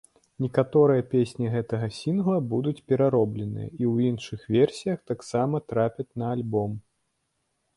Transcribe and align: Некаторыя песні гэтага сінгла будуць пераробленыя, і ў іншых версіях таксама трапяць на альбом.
Некаторыя 0.43 1.03
песні 1.09 1.49
гэтага 1.55 1.89
сінгла 1.97 2.37
будуць 2.53 2.81
пераробленыя, 2.93 3.67
і 3.67 3.75
ў 3.75 3.93
іншых 4.13 4.49
версіях 4.57 4.99
таксама 5.13 5.55
трапяць 5.75 6.11
на 6.23 6.33
альбом. 6.39 6.71